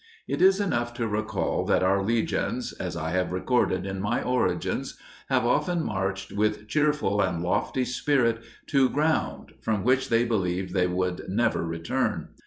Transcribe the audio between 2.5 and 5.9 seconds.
(as I have recorded in my Origins) have often